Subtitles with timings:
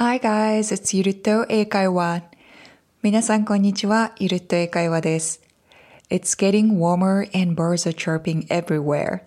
[0.00, 2.22] Hi guys, it's ゆるっと英会話。
[3.02, 5.42] 皆さんこんにちは、ゆるっと英会話です。
[6.08, 9.22] It's getting warmer and birds are chirping everywhere.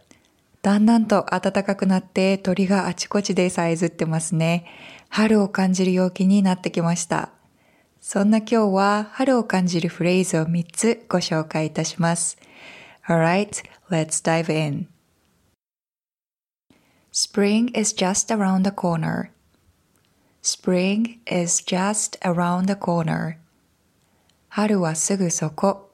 [0.61, 4.65] だんだんと暖かくなって鳥があちこちでさえずってますね。
[5.09, 7.31] 春を感じる陽気になってきました。
[7.99, 12.37] そんな今日は春を感じるフレーズを3つご紹介いたします。
[13.09, 14.87] Alright, let's dive in.
[17.11, 19.31] Spring is just around the corner.
[20.43, 23.37] Spring is just around the corner.
[24.49, 25.91] 春はすぐそこ。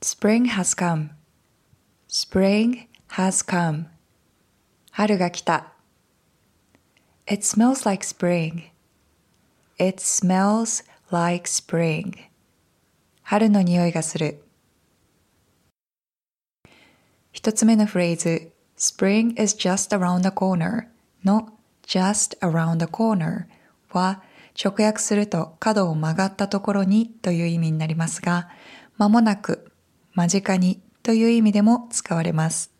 [0.00, 1.10] Spring has come.
[2.08, 3.84] Spring has come.
[4.90, 5.74] 春が来た。
[7.26, 8.70] It smells like spring.
[9.78, 12.14] It smells like spring.
[13.22, 14.42] 春の匂いがする。
[17.32, 20.86] 一つ目のフレーズ Spring is just around the corner
[21.22, 21.59] の
[21.90, 23.46] just around the corner
[23.90, 24.22] は
[24.62, 28.48] 直訳すると角を曲がったところにという意味になりますが、
[28.96, 29.72] 間もなく、
[30.14, 32.70] 間近にという意味でも使われます。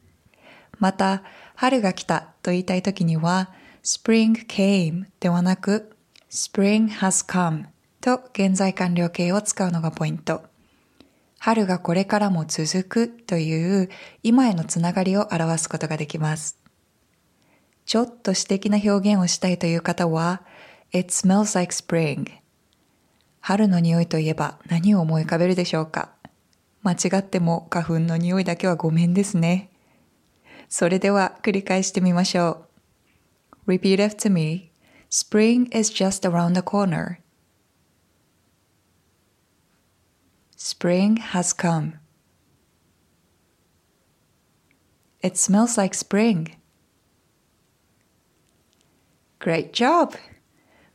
[0.79, 1.23] また、
[1.57, 3.51] 春が来たと言いたいときには、
[3.83, 5.97] spring came ではなく、
[6.31, 7.65] spring has come
[8.01, 10.45] と現在完了形を使うのがポイント。
[11.39, 13.89] 春がこれからも続くという
[14.23, 16.61] 今へのつながりを表すことができます。
[17.91, 20.43] ちょっと詩的な表現をしたいという方は、
[20.93, 22.25] It smells like spring.
[23.41, 26.11] 春の匂いといえば何を思い浮かべるでしょうか
[26.83, 29.71] 間違っても花粉の匂いだけはごめんですね。
[30.69, 32.65] それでは繰り返してみましょ
[33.67, 33.73] う。
[33.73, 34.71] Repeat after me.
[35.11, 37.19] Spring is just around the corner.
[40.57, 41.95] Spring has come.
[45.25, 46.60] It smells like spring.
[49.41, 50.11] Great job!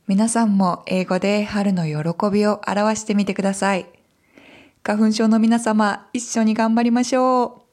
[0.06, 3.86] 皆さんも英語で春の喜びを表してみてください。
[4.84, 7.64] 花粉症の皆様、一緒に頑張りましょ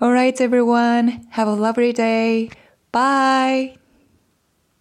[0.00, 0.04] う。
[0.04, 2.50] Alright everyone, have a lovely day.
[2.92, 3.83] Bye!